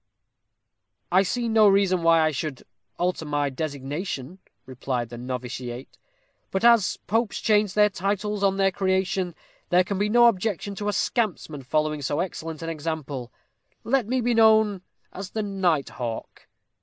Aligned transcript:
"I 1.11 1.21
see 1.21 1.47
no 1.47 1.67
reason 1.67 2.01
why 2.01 2.21
I 2.21 2.31
should 2.31 2.63
alter 2.97 3.23
my 3.23 3.51
designation," 3.51 4.39
replied 4.65 5.09
the 5.09 5.15
noviciate; 5.15 5.99
"but 6.49 6.63
as 6.65 6.97
popes 7.05 7.39
change 7.39 7.75
their 7.75 7.91
titles 7.91 8.41
on 8.43 8.57
their 8.57 8.71
creation, 8.71 9.35
there 9.69 9.83
can 9.83 9.99
be 9.99 10.09
no 10.09 10.25
objection 10.25 10.73
to 10.73 10.87
a 10.87 10.91
scampsman 10.91 11.61
following 11.61 12.01
so 12.01 12.19
excellent 12.19 12.63
an 12.63 12.69
example. 12.71 13.31
Let 13.83 14.07
me 14.07 14.21
be 14.21 14.33
known 14.33 14.81
as 15.13 15.29
the 15.29 15.43
Night 15.43 15.89
Hawk." 15.89 16.47